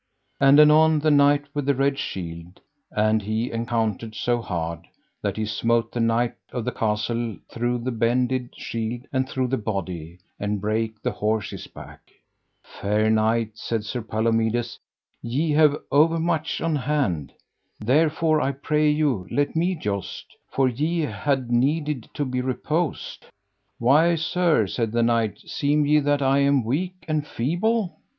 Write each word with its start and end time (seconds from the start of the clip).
And 0.39 0.59
anon 0.59 0.97
the 0.97 1.11
Knight 1.11 1.43
with 1.53 1.67
the 1.67 1.75
Red 1.75 1.99
Shield 1.99 2.59
and 2.89 3.21
he 3.21 3.51
encountered 3.51 4.15
so 4.15 4.41
hard 4.41 4.87
that 5.21 5.37
he 5.37 5.45
smote 5.45 5.91
the 5.91 5.99
knight 5.99 6.33
of 6.51 6.65
the 6.65 6.71
castle 6.71 7.37
through 7.51 7.77
the 7.77 7.91
bended 7.91 8.49
shield 8.57 9.05
and 9.13 9.29
through 9.29 9.45
the 9.49 9.59
body, 9.59 10.17
and 10.39 10.59
brake 10.59 10.99
the 11.03 11.11
horse's 11.11 11.67
back. 11.67 11.99
Fair 12.63 13.11
knight, 13.11 13.51
said 13.53 13.83
Sir 13.85 14.01
Palomides, 14.01 14.79
ye 15.21 15.51
have 15.51 15.77
overmuch 15.91 16.59
on 16.61 16.75
hand, 16.75 17.31
therefore 17.79 18.41
I 18.41 18.53
pray 18.53 18.89
you 18.89 19.27
let 19.29 19.55
me 19.55 19.75
joust, 19.75 20.35
for 20.49 20.67
ye 20.67 21.01
had 21.01 21.51
need 21.51 22.09
to 22.15 22.25
be 22.25 22.41
reposed. 22.41 23.27
Why 23.77 24.15
sir, 24.15 24.65
said 24.65 24.93
the 24.93 25.03
knight, 25.03 25.41
seem 25.41 25.85
ye 25.85 25.99
that 25.99 26.23
I 26.23 26.39
am 26.39 26.63
weak 26.63 27.05
and 27.07 27.27
feeble? 27.27 27.97